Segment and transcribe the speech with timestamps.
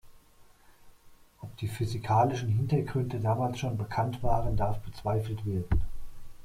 [1.43, 5.81] Ob die physikalischen Hintergründe damals schon bekannt waren, darf bezweifelt werden.